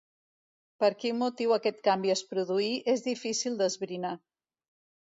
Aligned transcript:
Per 0.83 0.89
quin 1.03 1.19
motiu 1.19 1.53
aquest 1.57 1.83
canvi 1.89 2.15
es 2.15 2.27
produí 2.33 2.73
és 2.97 3.07
difícil 3.13 3.63
d’esbrinar. 3.63 4.21